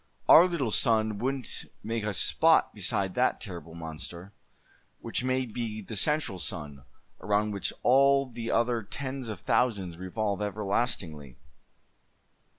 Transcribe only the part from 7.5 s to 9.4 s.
which all the other tens